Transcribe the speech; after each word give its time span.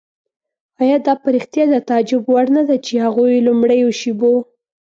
آیا 0.81 0.97
دا 1.05 1.13
په 1.21 1.27
رښتیا 1.35 1.63
د 1.69 1.75
تعجب 1.89 2.21
وړ 2.27 2.45
نه 2.57 2.63
ده 2.69 2.75
چې 2.85 2.93
په 2.95 3.01
هغو 3.05 3.23
لومړیو 3.47 3.89
شېبو. 3.99 4.33